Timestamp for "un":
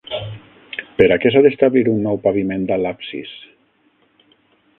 1.93-2.01